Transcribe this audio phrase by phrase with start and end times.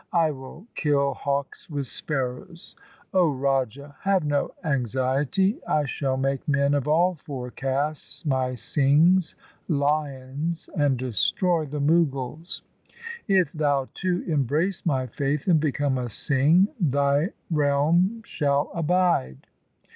[0.13, 2.75] I will kill hawks with sparrows.
[3.13, 5.59] O Raja, have no anxiety.
[5.67, 9.35] I shall make men of all four castes my Singhs
[9.67, 12.63] (lions) and destroy the Mughals.
[13.27, 19.45] If thou too embrace my faith and become a Singh, thy realm shall abide.'